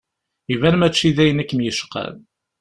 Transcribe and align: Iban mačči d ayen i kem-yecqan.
Iban 0.53 0.75
mačči 0.77 1.09
d 1.15 1.17
ayen 1.23 1.43
i 1.43 1.45
kem-yecqan. 1.49 2.15